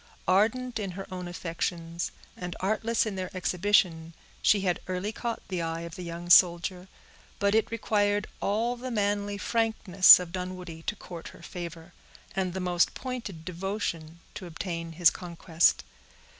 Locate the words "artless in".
2.59-3.15